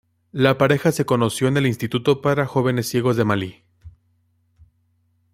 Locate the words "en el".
1.47-1.67